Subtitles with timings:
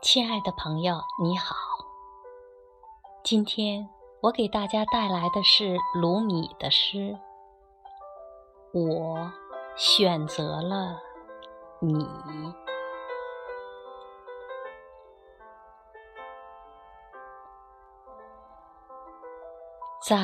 [0.00, 1.56] 亲爱的朋友，你好。
[3.24, 3.88] 今天
[4.20, 7.18] 我给大家带来的是卢米的诗。
[8.72, 9.32] 我
[9.76, 11.00] 选择了
[11.80, 12.06] 你，
[20.06, 20.16] 在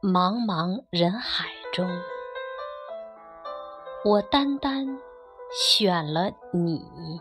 [0.00, 1.88] 茫茫人海中，
[4.04, 4.86] 我单单
[5.50, 7.20] 选了你。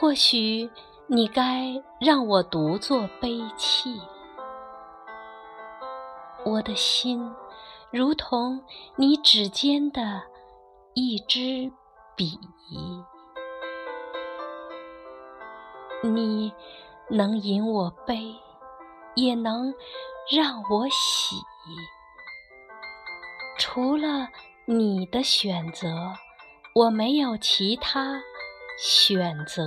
[0.00, 0.70] 或许
[1.08, 4.00] 你该让我独坐悲泣，
[6.42, 7.30] 我的心
[7.90, 8.64] 如同
[8.96, 10.22] 你指尖的
[10.94, 11.70] 一支
[12.16, 12.38] 笔，
[16.02, 16.50] 你
[17.10, 18.34] 能引我悲，
[19.14, 19.74] 也能
[20.34, 21.36] 让我喜。
[23.58, 24.30] 除了
[24.64, 26.14] 你的选择，
[26.74, 28.22] 我没有其他。
[28.82, 29.62] 选择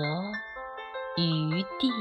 [1.15, 1.91] 余地，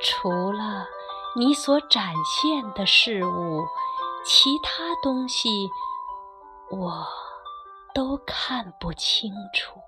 [0.00, 0.86] 除了
[1.34, 3.66] 你所展现的事物，
[4.24, 5.68] 其他东西
[6.70, 7.04] 我
[7.92, 9.80] 都看不清楚。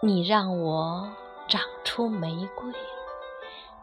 [0.00, 1.12] 你让我
[1.48, 2.72] 长出玫瑰，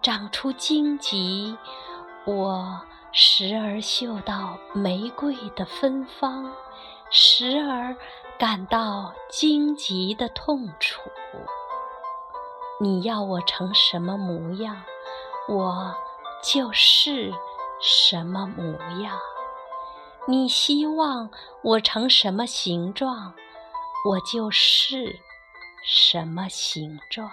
[0.01, 1.57] 长出荆棘，
[2.23, 2.81] 我。
[3.13, 6.53] 时而嗅到玫瑰的芬芳，
[7.09, 7.95] 时而
[8.39, 11.01] 感到荆棘的痛楚。
[12.79, 14.81] 你要我成什么模样，
[15.49, 15.93] 我
[16.41, 17.33] 就是
[17.81, 18.65] 什么模
[19.01, 19.17] 样；
[20.25, 21.29] 你希望
[21.63, 23.33] 我成什么形状，
[24.05, 25.19] 我就是
[25.83, 27.29] 什么形状。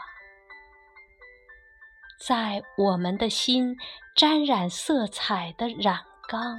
[2.28, 3.74] 在我们的心
[4.14, 6.58] 沾染色彩的染缸，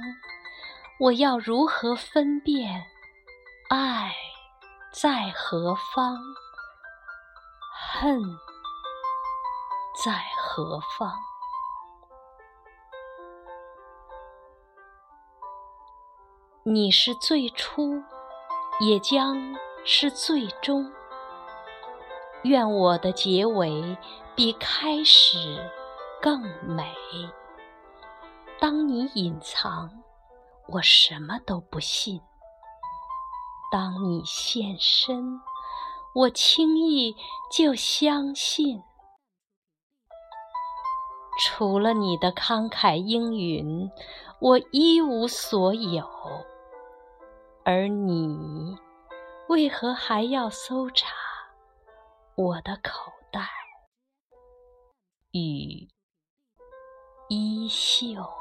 [0.98, 2.86] 我要如何分辨
[3.68, 4.12] 爱
[4.92, 6.18] 在何方，
[7.72, 8.20] 恨
[10.04, 11.16] 在何方？
[16.64, 18.02] 你是最初，
[18.80, 20.92] 也将是最终。
[22.42, 23.96] 愿我的结尾
[24.40, 25.70] 比开始
[26.18, 26.96] 更美。
[28.58, 29.90] 当你隐藏，
[30.66, 32.18] 我什么都不信；
[33.70, 35.38] 当你现身，
[36.14, 37.14] 我轻易
[37.52, 38.82] 就相信。
[41.38, 43.90] 除了你的慷慨应允，
[44.40, 46.08] 我一无所有。
[47.62, 48.74] 而你，
[49.50, 51.14] 为何还要搜查？
[52.36, 53.12] 我的口
[55.32, 55.88] 与
[57.28, 58.39] 衣袖。